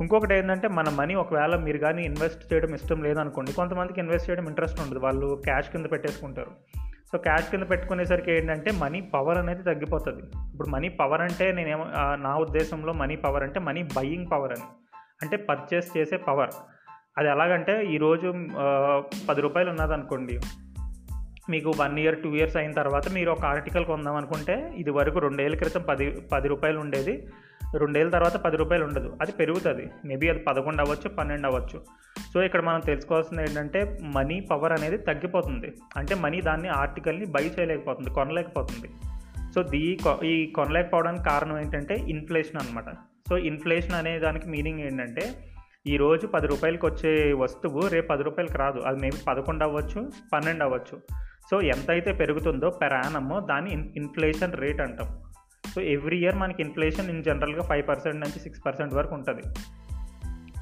ఇంకొకటి 0.00 0.34
ఏంటంటే 0.34 0.68
మన 0.68 0.88
మనీ 0.88 1.14
ఒకవేళ 1.14 1.56
మీరు 1.56 1.78
కానీ 1.78 2.02
ఇన్వెస్ట్ 2.02 2.52
చేయడం 2.52 2.74
ఇష్టం 2.74 3.02
లేదనుకోండి 3.02 3.52
కొంతమందికి 3.52 4.00
ఇన్వెస్ట్ 4.00 4.30
చేయడం 4.30 4.46
ఇంట్రెస్ట్ 4.46 4.80
ఉండదు. 4.80 4.98
వాళ్ళు 4.98 5.42
క్యాష్ 5.44 5.68
కింద 5.68 5.86
పెట్టేసుకుంటారు. 5.92 6.50
సో 7.12 7.18
క్యాష్ 7.18 7.50
కింద 7.50 7.62
పెట్టుకునేసరికి 7.70 8.32
ఏంటంటే 8.32 8.70
మనీ 8.70 9.00
పవర్ 9.00 9.38
అనేది 9.38 9.62
తగ్గిపోతుంది. 9.62 10.22
ఇప్పుడు 10.52 10.68
మనీ 10.68 10.88
పవర్ 10.88 11.20
అంటే 11.20 11.52
నేనేమో 11.52 11.84
నా 12.16 12.36
ఉద్దేశంలో 12.36 12.92
మనీ 12.92 13.16
పవర్ 13.16 13.42
అంటే 13.42 13.60
మనీ 13.60 13.82
బయ్యింగ్ 13.82 14.26
పవర్ 14.32 14.52
అని. 14.52 14.68
అంటే 15.22 15.36
పర్చేస్ 15.36 15.96
చేసే 15.96 16.16
పవర్ 16.16 16.50
అది 17.18 17.28
ఎలాగంటే 17.28 17.84
ఈరోజు 17.84 18.34
పది 19.28 19.40
రూపాయలు 19.40 19.70
ఉన్నదనుకోండి 19.70 20.40
మీకు 21.50 21.72
వన్ 21.80 21.98
ఇయర్ 21.98 22.22
టూ 22.22 22.34
ఇయర్స్ 22.34 22.56
అయిన 22.56 22.72
తర్వాత 22.72 23.12
మీరు 23.12 23.30
ఒక 23.30 23.44
ఆర్టికల్ 23.44 23.84
కొందాం 23.84 24.16
అనుకుంటే 24.16 24.72
ఇది 24.76 24.90
వరకు 24.90 25.18
రెండేళ్ళ 25.18 25.56
క్రితం 25.56 25.82
పది 25.82 26.10
పది 26.32 26.48
రూపాయలు 26.48 26.78
ఉండేది. 26.78 27.26
రెండేళ్ళ 27.78 28.10
తర్వాత 28.10 28.36
పది 28.36 28.56
రూపాయలు 28.56 28.84
ఉండదు. 28.84 29.16
అది 29.20 29.32
పెరుగుతుంది. 29.32 29.90
మేబీ 30.04 30.28
అది 30.28 30.38
పదకొండు 30.38 30.82
అవ్వచ్చు 30.82 31.08
పన్నెండు 31.08 31.46
అవ్వచ్చు. 31.46 31.84
సో 32.34 32.42
ఇక్కడ 32.42 32.60
మనం 32.60 32.80
తెలుసుకోవాల్సింది 32.80 33.42
ఏంటంటే 33.42 33.98
మనీ 34.02 34.40
పవర్ 34.40 34.72
అనేది 34.72 34.96
తగ్గిపోతుంది. 34.96 35.72
అంటే 35.96 36.14
మనీ 36.14 36.40
దాన్ని 36.40 36.68
ఆర్టికల్ని 36.68 37.26
బై 37.26 37.42
చేయలేకపోతుంది 37.42 38.10
కొనలేకపోతుంది. 38.10 38.88
సో 39.54 39.62
దీ 39.62 39.98
కొ- 40.04 40.24
ఈ 40.24 40.46
కొనలేకపోవడానికి 40.46 41.24
కారణం 41.24 41.60
ఏంటంటే 41.60 41.94
ఇన్ఫ్లేషన్ 41.94 42.60
అనమాట 42.60 42.84
సో 43.28 43.38
ఇన్ఫ్లేషన్ 43.38 43.94
అనే 43.94 44.18
దానికి 44.18 44.48
మీనింగ్ 44.48 44.80
ఏంటంటే 44.80 45.22
ఈ 45.86 45.96
రోజు 45.96 46.26
పది 46.26 46.46
రూపాయలకి 46.46 46.86
వచ్చే 46.86 47.32
వస్తువు 47.32 47.88
రేపు 47.88 48.06
పది 48.06 48.22
రూపాయలకి 48.22 48.58
రాదు. 48.58 48.80
అది 48.80 49.00
మేబీ 49.00 49.16
పదకొండు 49.28 49.64
అవ్వచ్చు 49.64 50.10
పన్నెండు 50.32 50.64
అవ్వచ్చు. 50.64 51.00
సో 51.50 51.60
ఎంత 51.60 51.90
అయితే 51.90 52.12
పెరుగుతుందో 52.12 52.70
పెర్ 52.70 52.92
దాన్ని 53.46 53.72
ఇన్ 53.72 53.88
ఇన్ఫ్లేషన్ 53.96 54.52
రేట్ 54.56 54.80
అంటాం. 54.80 55.31
సో 55.74 55.80
ఎవ్రీ 55.80 56.18
ఇయర్ 56.18 56.34
మనకి 56.34 56.62
ఇన్ఫ్లేషన్ 56.62 57.10
ఇన్ 57.10 57.24
జనరల్గా 57.24 57.62
ఫైవ్ 57.62 57.88
పర్సెంట్ 57.88 58.16
నుంచి 58.16 58.40
సిక్స్ 58.40 58.60
పర్సెంట్ 58.66 58.94
వరకు 58.94 59.14
ఉంటుంది. 59.14 59.42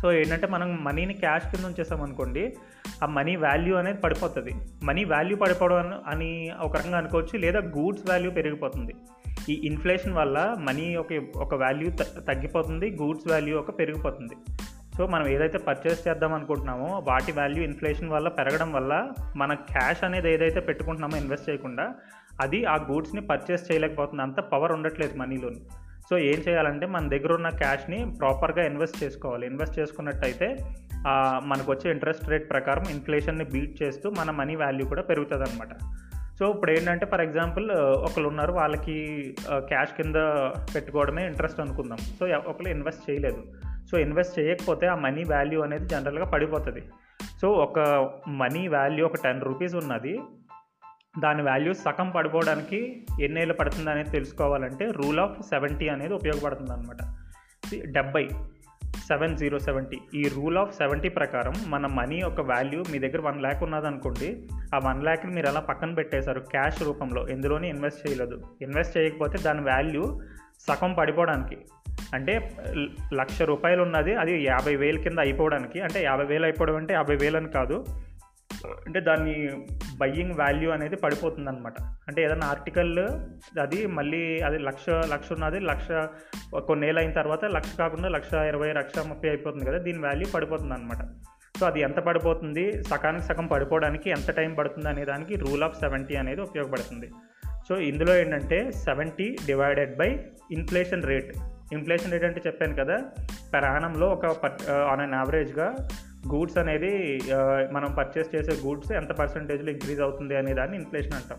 సో 0.02 0.12
ఏంటంటే 0.12 0.46
మనం 0.46 0.84
మనీని 0.84 1.14
క్యాష్ 1.14 1.50
కింద 1.50 1.64
ఉంచేసాం 1.64 2.02
అనుకోండి 2.02 2.56
ఆ 3.02 3.06
మనీ 3.06 3.36
వాల్యూ 3.36 3.74
అనేది 3.76 3.98
పడిపోతుంది. 3.98 4.54
మనీ 4.82 5.04
వాల్యూ 5.04 5.36
పడిపోవడం 5.36 6.00
అని 6.06 6.50
ఒక 6.60 6.76
రకంగా 6.76 6.98
అనుకోవచ్చు 6.98 7.38
లేదా 7.38 7.58
గూడ్స్ 7.58 8.10
వాల్యూ 8.10 8.30
పెరిగిపోతుంది. 8.30 8.94
ఈ 9.48 9.60
ఇన్ఫ్లేషన్ 9.64 10.12
వల్ల 10.12 10.56
మనీ 10.58 10.96
ఒక 10.96 11.06
ఒక 11.36 11.54
వాల్యూ 11.54 11.90
తగ్గిపోతుంది 12.20 12.90
గూడ్స్ 12.90 13.28
వాల్యూ 13.30 13.58
ఒక 13.58 13.78
పెరిగిపోతుంది. 13.78 14.34
సో 15.00 15.06
మనం 15.06 15.26
ఏదైతే 15.28 15.58
పర్చేస్ 15.58 16.00
చేద్దాం 16.08 16.32
అనుకుంటున్నామో 16.32 16.88
వాటి 17.08 17.32
వాల్యూ 17.32 17.62
ఇన్ఫ్లేషన్ 17.64 18.10
వల్ల 18.10 18.28
పెరగడం 18.28 18.72
వల్ల 18.72 19.12
మన 19.36 19.54
క్యాష్ 19.54 20.04
అనేది 20.04 20.32
ఏదైతే 20.32 20.60
పెట్టుకుంటున్నామో 20.60 21.16
ఇన్వెస్ట్ 21.16 21.50
చేయకుండా 21.50 21.94
అది 22.40 22.64
ఆ 22.64 22.74
గూడ్స్ని 22.90 23.20
పర్చేస్ 23.20 23.72
చేయలేకపోతుంది. 23.72 24.22
అంత 24.22 24.40
పవర్ 24.40 24.72
ఉండట్లేదు 24.72 25.16
మనీలోని 25.18 25.60
సో 26.10 26.18
ఏం 26.18 26.38
చేయాలంటే 26.48 26.86
మన 26.86 27.08
దగ్గర 27.08 27.32
ఉన్న 27.32 27.48
క్యాష్ని 27.48 27.98
ప్రాపర్గా 28.18 28.66
ఇన్వెస్ట్ 28.66 29.04
చేసుకోవాలి. 29.04 29.46
ఇన్వెస్ట్ 29.46 29.78
చేసుకున్నట్టయితే 29.78 30.56
మనకు 31.44 31.72
వచ్చే 31.72 31.90
ఇంట్రెస్ట్ 31.90 32.28
రేట్ 32.28 32.50
ప్రకారం 32.50 32.84
ఇన్ఫ్లేషన్ని 32.90 33.44
బీట్ 33.44 33.82
చేస్తూ 33.82 34.10
మన 34.10 34.30
మనీ 34.30 34.56
వాల్యూ 34.56 34.86
కూడా 34.86 35.02
పెరుగుతుంది 35.02 35.42
అనమాట 35.42 35.72
సో 36.38 36.50
ఇప్పుడు 36.50 36.70
ఏంటంటే 36.70 37.06
ఫర్ 37.06 37.20
ఎగ్జాంపుల్ 37.20 37.70
ఒకరు 38.06 38.28
ఉన్నారు 38.28 38.52
వాళ్ళకి 38.52 38.94
క్యాష్ 39.50 40.02
కింద 40.02 40.14
పెట్టుకోవడమే 40.74 41.26
ఇంట్రెస్ట్ 41.26 41.60
అనుకుందాం. 41.60 41.98
సో 42.20 42.26
ఒకరు 42.46 42.68
ఇన్వెస్ట్ 42.68 43.10
చేయలేదు. 43.10 43.42
సో 43.90 43.98
ఇన్వెస్ట్ 43.98 44.38
చేయకపోతే 44.38 44.86
ఆ 44.86 44.94
మనీ 44.94 45.24
వాల్యూ 45.24 45.62
అనేది 45.62 45.86
జనరల్గా 45.88 46.24
పడిపోతుంది. 46.24 46.82
సో 47.40 47.50
ఒక 47.50 47.78
మనీ 48.28 48.68
వాల్యూ 48.68 49.06
ఒక 49.06 49.16
టెన్ 49.24 49.40
రూపీస్ 49.40 49.74
ఉన్నది 49.74 50.18
దాని 51.18 51.42
వాల్యూ 51.42 51.72
సగం 51.74 52.10
పడిపోవడానికి 52.10 53.06
ఎన్నేళ్ళు 53.20 53.54
పడుతుంది 53.54 53.90
అనేది 53.90 54.10
తెలుసుకోవాలంటే 54.10 54.84
రూల్ 54.90 55.20
ఆఫ్ 55.20 55.42
సెవెంటీ 55.42 55.88
అనేది 55.88 56.14
ఉపయోగపడుతుంది 56.14 56.72
అనమాట 56.72 57.02
డెబ్బై 57.86 58.28
సెవెన్ 59.08 59.36
జీరో 59.36 59.58
సెవెంటీ. 59.58 59.98
ఈ 60.14 60.22
రూల్ 60.22 60.58
ఆఫ్ 60.58 60.76
సెవెంటీ 60.76 61.08
ప్రకారం 61.08 61.52
మన 61.66 61.86
మనీ 61.86 62.22
ఒక 62.22 62.40
వాల్యూ 62.40 62.84
మీ 62.92 62.98
దగ్గర 62.98 63.20
వన్ 63.26 63.40
ల్యాక్ 63.40 63.62
ఉన్నదనుకోండి 63.62 64.28
ఆ 64.74 64.78
వన్ 64.78 65.02
ల్యాక్ని 65.02 65.32
మీరు 65.32 65.46
అలా 65.46 65.60
పక్కన 65.60 65.94
పెట్టేశారు 65.94 66.40
క్యాష్ 66.40 66.82
రూపంలో 66.82 67.28
ఎందులోని 67.28 67.68
ఇన్వెస్ట్ 67.68 68.08
చేయలేదు. 68.08 68.42
ఇన్వెస్ట్ 68.62 68.96
చేయకపోతే 68.98 69.38
దాని 69.42 69.60
వాల్యూ 69.60 70.20
సగం 70.68 70.92
పడిపోవడానికి 70.94 71.58
అంటే 72.14 72.56
ల- 72.72 73.14
లక్ష 73.14 73.42
రూపాయలు 73.42 73.82
ఉన్నది 73.82 74.14
అది 74.14 74.44
యాభై 74.44 74.76
వేల 74.76 74.98
కింద 74.98 75.18
అయిపోవడానికి. 75.18 75.80
అంటే 75.80 76.02
యాభై 76.02 76.24
వేలు 76.24 76.44
అయిపోవడం 76.44 76.76
అంటే 76.76 76.94
యాభై 76.94 77.16
వేలు 77.16 77.36
అని 77.36 77.48
కాదు. 77.48 77.84
అంటే 78.86 79.00
దాని 79.00 79.50
బయ్యింగ్ 79.98 80.32
వాల్యూ 80.34 80.70
అనేది 80.70 80.96
పడిపోతుంది 80.96 81.48
అనమాట 81.48 81.80
అంటే 81.80 82.22
ఏదైనా 82.22 82.46
ఆర్టికల్ 82.46 82.98
అది 83.60 83.86
మళ్ళీ 83.86 84.40
అది 84.40 84.58
లక్ష 84.58 84.90
లక్ష 84.90 85.32
ఉన్నది 85.32 85.60
లక్ష 85.60 85.88
కొన్నేళ్ళు 86.58 87.00
అయిన 87.00 87.12
తర్వాత 87.12 87.44
లక్ష 87.44 87.76
కాకుండా 87.78 88.08
లక్ష 88.08 88.34
ఇరవై 88.34 88.72
లక్ష 88.72 88.98
ముప్పై 88.98 89.28
అయిపోతుంది 89.28 89.64
కదా 89.64 89.78
దీని 89.78 89.98
వాల్యూ 89.98 90.26
పడిపోతుంది 90.34 90.74
అనమాట 90.74 91.08
సో 91.58 91.66
అది 91.66 91.80
ఎంత 91.80 91.96
పడిపోతుంది 91.96 92.82
సకానికి 92.82 93.24
సగం 93.24 93.46
పడిపోవడానికి 93.46 94.10
ఎంత 94.10 94.30
టైం 94.30 94.54
పడుతుంది 94.54 94.88
అనే 94.88 95.04
దానికి 95.04 95.34
రూల్ 95.34 95.62
ఆఫ్ 95.62 95.80
సెవెంటీ 95.80 96.14
అనేది 96.14 96.40
ఉపయోగపడుతుంది. 96.40 97.10
సో 97.68 97.76
ఇందులో 97.76 98.16
ఏంటంటే 98.16 98.72
seventy 98.72 99.36
divided 99.46 99.96
by 99.96 100.24
inflation 100.52 101.02
rate. 101.02 101.34
Inflation 101.72 102.12
rate 102.12 102.24
అంటే 102.24 102.42
చెప్పాను 102.46 102.74
కదా 102.74 102.96
ప్రయాణంలో 103.52 104.08
ఒక 104.08 104.26
ఆన్ 104.70 105.00
అన్ 105.00 105.14
యావరేజ్గా 105.14 105.88
గూడ్స్ 106.32 106.58
అనేది 106.58 107.18
uh, 107.18 107.72
మనం 107.72 107.92
పర్చేస్ 107.98 108.34
చేసే 108.34 108.66
గూడ్స్ 108.66 108.92
ఎంత 108.92 109.12
పర్సంటేజ్లో 109.12 109.70
ఇంక్రీజ్ 109.70 110.00
అవుతుంది 110.00 110.36
అనే 110.36 110.54
దాన్ని 110.54 110.76
ఇన్ఫ్లేషన్ 110.76 111.12
అంటాం. 111.12 111.38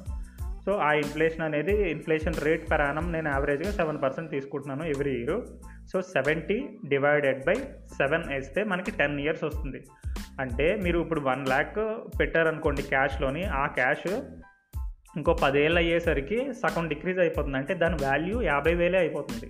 సో 0.66 0.72
ఆ 0.74 0.94
ఇన్ఫ్లేషన్ 0.94 1.42
అనేది 1.42 1.90
ఇన్ఫ్లేషన్ 1.90 2.44
రేట్ 2.46 2.72
పర్ 2.72 2.82
యానం 2.82 3.12
నేను 3.12 3.30
యావరేజ్గా 3.30 3.72
సెవెన్ 3.72 4.02
పర్సెంట్ 4.04 4.32
తీసుకుంటున్నాను 4.32 4.84
every 4.84 5.12
year 5.12 5.42
so 5.92 6.02
seventy 6.02 6.70
divided 6.88 7.46
by 7.46 7.56
seven 8.00 8.24
వేస్తే 8.34 8.64
మనకి 8.64 8.92
టెన్ 8.92 9.20
ఇయర్స్ 9.20 9.44
వస్తుంది. 9.44 9.82
అంటే 10.40 10.76
మీరు 10.76 11.00
ఇప్పుడు 11.00 11.22
వన్ 11.22 11.48
ల్యాక్ 11.48 11.80
పెట్టారనుకోండి 12.20 12.82
క్యాష్లోని 12.82 13.44
ఆ 13.44 13.66
క్యాష్ 13.66 14.08
ఇంకో 15.18 15.34
పదేళ్ళు 15.34 15.80
అయ్యేసరికి 15.80 16.54
సగం 16.54 16.88
డిక్రీజ్ 16.88 17.20
అయిపోతుంది. 17.20 17.58
అంటే 17.58 17.74
దాని 17.74 17.98
వాల్యూ 18.04 18.42
యాభై 18.42 18.74
వేలే 18.74 18.98
అయిపోతుంది. 18.98 19.50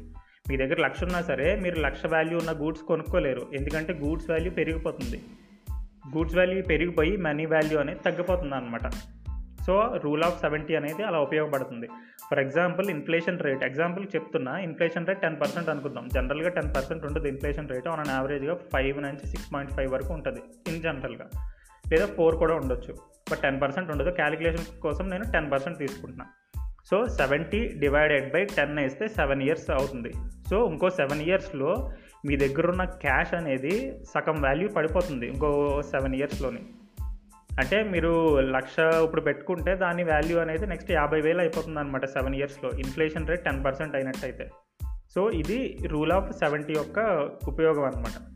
మీ 0.50 0.58
దగ్గర 0.58 0.80
లక్ష 0.82 1.04
ఉన్నా 1.04 1.22
సరే 1.22 1.56
మీరు 1.56 1.80
లక్ష 1.80 2.06
వాల్యూ 2.06 2.38
ఉన్న 2.38 2.52
గూడ్స్ 2.62 2.84
కొనుక్కోలేరు. 2.84 3.44
ఎందుకంటే 3.54 3.94
గూడ్స్ 3.94 4.30
వాల్యూ 4.30 4.52
పెరిగిపోతుంది. 4.52 5.22
గూడ్స్ 6.16 6.36
వాల్యూ 6.36 6.64
పెరిగిపోయి 6.64 7.18
మనీ 7.18 7.46
వాల్యూ 7.46 7.80
అనేది 7.80 8.00
తగ్గిపోతుంది 8.06 8.56
అనమాట 8.56 8.90
సో 9.66 9.96
రూల్ 10.04 10.24
ఆఫ్ 10.24 10.42
సెవెంటీ 10.42 10.76
అనేది 10.76 11.04
అలా 11.04 11.20
ఉపయోగపడుతుంది. 11.20 11.88
For 12.30 12.40
example 12.40 12.90
inflation 12.90 13.40
rate 13.40 13.64
example 13.64 14.06
చెప్తున్నా. 14.16 14.58
ఇన్ఫ్లేషన్ 14.58 15.08
రేట్ 15.08 15.22
టెన్ 15.22 15.40
పర్సెంట్ 15.42 15.70
అనుకుందాం. 15.70 16.08
జనరల్గా 16.16 16.50
టెన్ 16.50 16.76
పర్సెంట్ 16.76 17.06
ఉంటుంది 17.06 17.30
ఇన్ఫ్లేషన్ 17.30 17.70
రేట్ 17.70 17.88
ఆన్ 17.88 18.00
అన్ 18.00 18.10
యావరేజ్గా 18.10 18.56
ఫైవ్ 18.74 19.02
నుంచి 19.02 19.28
సిక్స్ 19.28 19.54
పాయింట్ 19.54 19.74
ఫైవ్ 19.74 19.92
వరకు 19.92 20.14
ఉంటుంది. 20.14 20.40
ఇన్ 20.68 20.82
జనరల్గా 20.82 21.30
లేదా 21.92 22.06
ఫోర్ 22.06 22.36
కూడా 22.36 22.56
ఉండొచ్చు. 22.56 22.94
బట్ 23.32 23.40
టెన్ 23.40 23.62
పర్సెంట్ 23.62 23.92
ఉండదు. 23.92 24.10
క్యాలిక్యులేషన్ 24.10 24.82
కోసం 24.82 25.10
నేను 25.10 25.24
టెన్ 25.32 25.52
పర్సెంట్ 25.52 25.80
తీసుకుంటున్నాను 25.80 26.41
so 26.90 27.08
seventy 27.08 27.68
divided 27.68 28.34
by 28.34 28.46
ten 28.46 28.80
వేస్తే 28.80 29.08
సెవెన్ 29.08 29.42
ఇయర్స్ 29.42 29.70
అవుతుంది. 29.70 30.14
సో 30.50 30.68
ఇంకో 30.68 30.90
సెవెన్ 30.90 31.22
ఇయర్స్లో 31.22 31.92
మీ 32.26 32.38
దగ్గర 32.38 32.70
ఉన్న 32.70 32.84
క్యాష్ 32.84 33.34
అనేది 33.34 34.00
సగం 34.14 34.42
వాల్యూ 34.42 34.70
పడిపోతుంది 34.70 35.28
ఇంకో 35.28 35.82
సెవెన్ 35.82 36.16
ఇయర్స్లోని. 36.16 36.60
అంటే 37.60 37.84
మీరు 37.84 38.40
లక్ష 38.40 38.80
ఇప్పుడు 38.80 39.22
పెట్టుకుంటే 39.22 39.76
దాని 39.76 40.04
వాల్యూ 40.04 40.40
అనేది 40.40 40.68
నెక్స్ట్ 40.68 40.92
యాభై 40.92 41.22
వేలు 41.22 41.40
అయిపోతుంది 41.40 41.80
అనమాట 41.80 42.06
సెవెన్ 42.06 42.36
ఇయర్స్లో. 42.36 42.70
ఇన్ఫ్లేషన్ 42.70 43.28
రేట్ 43.28 43.46
టెన్ 43.46 43.66
పర్సెంట్ 43.66 43.96
అయినట్టయితే. 43.96 44.50
సో 45.16 45.32
ఇది 45.32 45.78
రూల్ 45.88 46.12
ఆఫ్ 46.12 46.32
సెవెంటీ 46.32 46.74
యొక్క 46.74 47.00
ఉపయోగం 47.48 47.84
అనమాట 47.84 48.31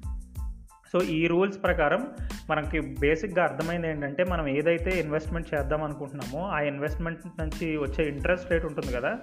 సో 0.94 1.02
ఈ 1.02 1.28
రూల్స్ 1.28 1.64
ప్రకారం 1.64 2.08
మనకి 2.50 2.80
బేసిక్గా 2.80 3.44
అర్థమైంది 3.44 3.88
ఏంటంటే 3.88 4.24
మనం 4.24 4.48
ఏదైతే 4.48 5.00
ఇన్వెస్ట్మెంట్ 5.00 5.56
చేద్దాం 5.56 5.84
అనుకుంటున్నామో 5.84 6.48
ఆ 6.48 6.60
ఇన్వెస్ట్మెంట్ 6.60 7.42
నుంచి 7.42 7.78
వచ్చే 7.78 8.10
ఇంట్రెస్ట్ 8.10 8.52
రేట్ 8.52 8.66
ఉంటుంది 8.66 8.94
కదా. 8.94 9.18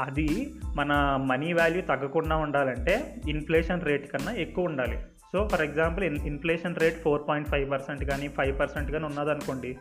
అది 0.00 0.54
మన 0.76 1.18
మనీ 1.26 1.52
వాల్యూ 1.52 1.82
తగ్గకుండా 1.82 2.36
ఉండాలంటే 2.36 3.14
ఇన్ఫ్లేషన్ 3.28 3.84
రేట్ 3.84 4.12
కన్నా 4.12 4.32
ఎక్కువ 4.32 4.64
ఉండాలి. 4.64 4.98
So 5.32 5.48
for 5.48 5.62
example 5.62 6.04
in 6.04 6.18
inflation 6.26 6.76
rate 6.76 6.98
four 6.98 7.22
point 7.28 7.48
five 7.48 7.70
percent 7.70 8.04
కానీ 8.04 8.28
ఫైవ్ 8.28 8.60
పర్సెంట్ 8.60 8.90
కానీ 8.90 9.04
ఉన్నదనుకోండి 9.04 9.78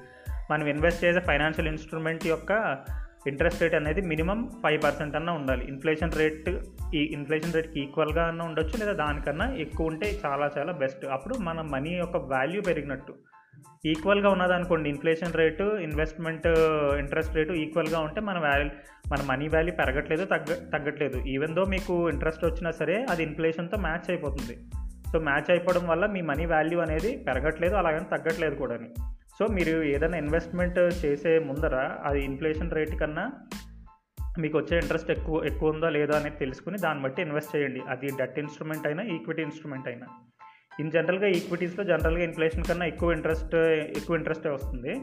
మనం 0.51 0.67
ఇన్వెస్ట్ 0.67 1.05
చేసే 1.05 1.19
ఫైనాన్షియల్ 1.19 1.69
ఇన్స్ట్రుమెంట్ 1.69 2.27
యొక్క 2.27 2.79
ఇంట్రెస్ట్ 3.27 3.61
రేట్ 3.61 3.73
అనేది 3.73 4.01
మినిమం 4.01 4.51
ఫైవ్ 4.63 4.83
పర్సెంట్ 4.83 5.15
అన్న 5.15 5.29
ఉండాలి. 5.29 5.65
ఇన్ఫ్లేషన్ 5.65 6.11
రేట్ 6.11 6.49
ఈ 6.95 6.97
ఇన్ఫ్లేషన్ 6.97 7.53
రేట్కి 7.53 7.79
ఈక్వల్గా 7.79 8.23
అన్న 8.23 8.41
ఉండొచ్చు 8.41 8.77
లేదా 8.79 8.93
దానికన్నా 8.93 9.53
ఎక్కువ 9.53 9.87
ఉంటే 9.87 10.19
చాలా 10.25 10.51
చాలా 10.57 10.71
బెస్ట్. 10.71 11.05
అప్పుడు 11.05 11.35
మన 11.37 11.61
మనీ 11.61 11.89
యొక్క 11.89 12.17
వాల్యూ 12.17 12.61
పెరిగినట్టు. 12.61 13.15
ఈక్వల్గా 13.85 14.29
ఉన్నదనుకోండి 14.29 14.89
inflation 14.89 15.33
rate 15.33 15.63
investment 15.63 16.47
interest 16.99 17.35
rate 17.35 17.53
ఈక్వల్గా 17.53 17.99
ఉంటే 17.99 18.21
మన 18.21 18.39
వాల్యూ 18.39 18.69
మన 19.11 19.17
మనీ 19.25 19.47
వాల్యూ 19.47 19.73
పెరగట్లేదు 19.73 20.25
తగ్గ 20.25 20.77
తగ్గట్లేదు. 20.77 21.19
ఈవెన్ 21.19 21.55
దో 21.55 21.65
మీకు 21.65 22.09
ఇంట్రెస్ట్ 22.09 22.45
వచ్చినా 22.45 22.71
సరే 22.71 23.05
అది 23.09 23.23
ఇన్ఫ్లేషన్తో 23.23 23.77
మ్యాచ్ 23.77 24.09
అయిపోతుంది. 24.09 24.59
సో 25.11 25.19
మ్యాచ్ 25.19 25.51
అయిపోవడం 25.51 25.87
వల్ల 25.87 26.05
మీ 26.05 26.21
మనీ 26.21 26.45
వాల్యూ 26.45 26.79
అనేది 26.79 27.17
పెరగట్లేదు 27.17 27.75
అలాగని 27.75 28.17
తగ్గట్లేదు 28.17 28.55
కూడా 28.55 28.77
సో 29.39 29.45
మీరు 29.47 29.83
ఏదైనా 29.89 30.17
ఇన్వెస్ట్మెంట్ 30.17 30.79
చేసే 30.79 31.39
ముందర 31.39 31.75
అది 32.05 32.19
ఇన్ఫ్లేషన్ 32.23 32.71
రేట్ 32.71 32.95
కన్నా 33.01 33.23
మీకు 34.39 34.57
వచ్చే 34.57 34.77
ఇంట్రెస్ట్ 34.77 35.11
ఎక్కువ 35.11 35.45
ఎక్కువ 35.45 35.69
ఉందా 35.69 35.89
లేదా 35.89 36.15
అనేది 36.17 36.35
తెలుసుకుని 36.39 36.77
దాన్ని 36.77 37.03
బట్టి 37.03 37.21
ఇన్వెస్ట్ 37.21 37.55
చేయండి. 37.55 37.81
అది 37.89 38.07
డెట్ 38.17 38.39
ఇన్స్ట్రుమెంట్ 38.39 38.87
అయినా 38.87 39.03
ఈక్విటీ 39.03 39.41
ఇన్స్ట్రుమెంట్ 39.41 39.87
అయినా. 39.87 40.07
ఇన్ 40.79 40.91
జనరల్గా 40.91 41.27
ఈక్విటీస్లో 41.27 41.83
జనరల్గా 41.83 42.23
ఇన్ఫ్లేషన్ 42.23 42.63
కన్నా 42.63 42.85
ఎక్కువ 42.85 43.11
ఇంట్రెస్ట్ 43.11 43.55
ఎక్కువ 43.99 44.15
ఇంట్రెస్టే 44.15 44.49
వస్తుంది. 44.49 44.93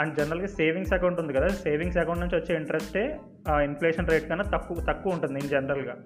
అండ్ 0.00 0.14
జనరల్గా 0.18 0.46
సేవింగ్స్ 0.46 0.92
అకౌంట్ 0.92 1.20
ఉంది 1.20 1.32
కదా 1.32 1.48
సేవింగ్స్ 1.48 1.98
అకౌంట్ 1.98 2.20
నుంచి 2.20 2.38
వచ్చే 2.40 2.54
ఇంట్రెస్టే 2.56 3.04
ఇన్ఫ్లేషన్ 3.64 4.08
రేట్ 4.08 4.28
కన్నా 4.28 4.46
తక్కువ 4.58 4.86
తక్కువ 4.90 5.12
ఉంటుంది 5.12 5.40
ఇన్ 5.40 5.48
జనరల్గా 5.48 5.96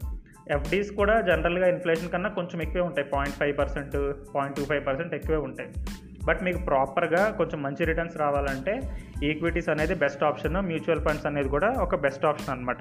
ఎఫ్డీస్ 0.57 0.91
కూడా 0.97 1.21
జనరల్గా 1.21 1.69
ఇన్ఫ్లేషన్ 1.69 2.11
కన్నా 2.11 2.29
కొంచెం 2.41 2.63
ఎక్కువే 2.63 2.85
ఉంటాయి. 2.89 3.09
Point 3.15 3.37
five 3.37 3.55
percent 3.59 3.97
point 4.35 4.57
two 4.57 4.65
five 4.65 4.87
percent 4.87 5.15
ఎక్కువే 5.15 5.39
ఉంటాయి. 5.49 5.71
బట్ 6.27 6.43
మీకు 6.43 6.59
ప్రాపర్గా 6.59 7.31
కొంచెం 7.31 7.63
మంచి 7.63 7.85
రిటర్న్స్ 7.85 8.17
రావాలంటే 8.17 8.99
ఈక్విటీస్ 9.25 9.69
అనేది 9.69 9.95
బెస్ట్ 9.95 10.25
ఆప్షన్ 10.25 10.57
మ్యూచువల్ 10.57 11.01
ఫండ్స్ 11.01 11.27
అనేది 11.27 11.49
కూడా 11.49 11.71
ఒక 11.71 11.95
బెస్ట్ 11.95 12.25
ఆప్షన్ 12.25 12.51
అనమాట 12.51 12.77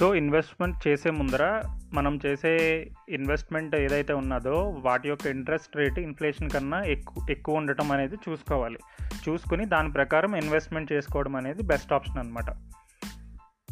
సో 0.00 0.14
ఇన్వెస్ట్మెంట్ 0.14 0.88
చేసే 0.88 1.10
ముందర 1.10 1.62
మనం 1.92 2.18
చేసే 2.26 2.86
ఇన్వెస్ట్మెంట్ 3.08 3.76
ఏదైతే 3.76 4.12
ఉన్నదో 4.12 4.74
వాటి 4.76 5.08
యొక్క 5.08 5.26
ఇంట్రెస్ట్ 5.26 5.76
రేట్ 5.76 5.98
ఇన్ఫ్లేషన్ 5.98 6.50
కన్నా 6.50 6.82
ఎక్కువ 6.82 7.26
ఎక్కువ 7.30 7.54
ఉండటం 7.54 7.92
అనేది 7.92 8.14
చూసుకోవాలి. 8.14 8.78
చూసుకుని 9.28 9.66
దాని 9.66 9.92
ప్రకారం 9.92 10.36
ఇన్వెస్ట్మెంట్ 10.36 10.92
చేసుకోవడం 10.92 11.36
అనేది 11.36 11.62
బెస్ట్ 11.62 11.92
ఆప్షన్ 11.92 12.18
అనమాట 12.18 12.44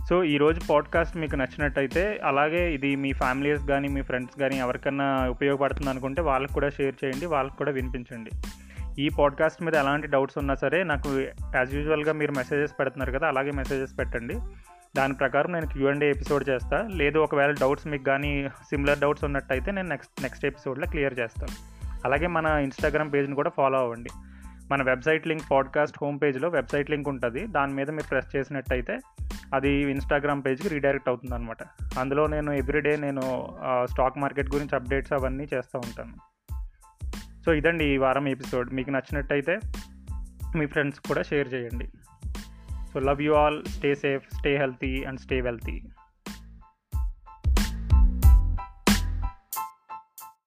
సో 0.09 0.25
ఈరోజు 0.25 0.61
పాడ్కాస్ట్ 0.71 1.17
మీకు 1.17 1.37
నచ్చినట్టయితే 1.37 2.21
అలాగే 2.25 2.75
ఇది 2.75 2.97
మీ 2.97 3.13
ఫ్యామిలీస్ 3.13 3.67
కానీ 3.69 3.89
మీ 3.89 4.03
ఫ్రెండ్స్ 4.03 4.41
కానీ 4.41 4.59
ఎవరికైనా 4.59 5.29
ఉపయోగపడుతుంది 5.29 5.91
అనుకుంటే 5.91 6.23
వాళ్ళకి 6.23 6.55
కూడా 6.55 6.71
షేర్ 6.71 6.95
చేయండి 7.05 7.27
వాళ్ళకి 7.27 7.57
కూడా 7.57 7.71
వినిపించండి. 7.71 8.31
ఈ 9.03 9.09
పాడ్కాస్ట్ 9.19 9.63
మీద 9.63 9.75
ఎలాంటి 9.75 10.07
డౌట్స్ 10.07 10.39
ఉన్నా 10.39 10.55
సరే 10.55 10.85
నాకు 10.85 11.21
యాజ్ 11.57 11.75
యూజువల్గా 11.75 12.13
మీరు 12.13 12.33
మెసేజెస్ 12.33 12.73
పెడుతున్నారు 12.81 13.19
కదా 13.19 13.29
అలాగే 13.29 13.51
మెసేజెస్ 13.51 13.99
పెట్టండి. 13.99 14.35
దాని 14.97 15.15
ప్రకారం 15.15 15.53
నేను 15.53 15.67
క్యూ 15.67 15.89
అండ్ 15.89 16.05
ఎపిసోడ్ 16.05 16.49
చేస్తాను 16.49 16.89
లేదు 16.89 17.19
ఒకవేళ 17.19 17.51
డౌట్స్ 17.51 17.87
మీకు 17.87 18.05
కానీ 18.05 18.49
సిమిలర్ 18.49 18.99
డౌట్స్ 18.99 19.25
ఉన్నట్టయితే 19.25 19.73
నేను 19.73 19.89
నెక్స్ట్ 19.89 20.23
నెక్స్ట్ 20.23 20.47
ఎపిసోడ్లో 20.47 20.87
క్లియర్ 20.87 21.19
చేస్తాను 21.19 21.53
అలాగే 22.05 22.27
మన 22.27 22.47
ఇన్స్టాగ్రామ్ 22.47 23.13
పేజ్ని 23.13 23.35
కూడా 23.35 23.51
ఫాలో 23.51 23.79
అవ్వండి. 23.79 24.11
మన 24.71 24.83
వెబ్సైట్ 24.83 25.27
లింక్ 25.27 25.43
పాడ్కాస్ట్ 25.51 25.99
హోమ్ 26.03 26.19
పేజ్లో 26.23 26.49
వెబ్సైట్ 26.49 26.91
లింక్ 26.91 27.09
ఉంటుంది. 27.09 27.47
దాని 27.47 27.75
మీద 27.75 27.91
మీరు 27.91 28.09
ప్రెస్ 28.09 28.37
చేసినట్టయితే 28.37 28.99
అది 29.53 29.71
ఇన్స్టాగ్రామ్ 29.91 30.43
పేజ్కి 30.47 30.69
రీడైరెక్ట్ 30.69 31.09
అవుతుంది 31.09 31.35
అనమాట 31.35 31.63
అందులో 31.99 32.27
నేను 32.27 32.53
ఎవ్రీడే 32.53 32.97
నేను 32.97 33.23
స్టాక్ 33.85 34.19
మార్కెట్ 34.19 34.55
గురించి 34.55 34.77
అప్డేట్స్ 34.77 35.13
అవన్నీ 35.13 35.47
చేస్తూ 35.55 35.79
ఉంటాను. 35.79 36.15
సో 37.45 37.53
ఇదండి 37.53 37.85
ఈ 37.85 37.97
వారం 37.97 38.29
ఎపిసోడ్ 38.29 38.73
మీకు 38.73 38.91
నచ్చినట్టయితే 38.91 39.59
మీ 40.57 40.67
ఫ్రెండ్స్ 40.67 41.01
కూడా 41.01 41.23
షేర్ 41.23 41.55
చేయండి. 41.55 41.89
So 42.93 43.01
love 43.01 43.23
you 43.23 43.33
all 43.35 43.65
stay 43.65 43.95
safe 43.95 44.25
stay 44.35 44.57
healthy 44.57 45.05
and 45.05 45.21
stay 45.21 45.41
wealthy 45.41 45.77